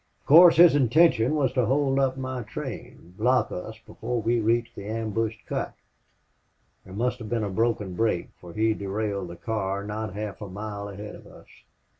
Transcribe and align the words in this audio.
Of 0.21 0.25
course 0.25 0.57
his 0.57 0.73
intention 0.73 1.35
was 1.35 1.53
to 1.53 1.67
hold 1.67 1.99
up 1.99 2.17
my 2.17 2.41
train 2.41 3.13
block 3.19 3.51
us 3.51 3.77
before 3.85 4.19
we 4.19 4.39
reached 4.39 4.73
the 4.73 4.87
ambushed 4.87 5.45
cut. 5.45 5.75
There 6.83 6.93
must 6.95 7.19
have 7.19 7.29
been 7.29 7.43
a 7.43 7.51
broken 7.51 7.93
brake, 7.93 8.29
for 8.39 8.51
he 8.51 8.73
derailed 8.73 9.27
the 9.27 9.35
car 9.35 9.83
not 9.83 10.15
half 10.15 10.41
a 10.41 10.49
mile 10.49 10.89
ahead 10.89 11.13
of 11.13 11.27
us. 11.27 11.45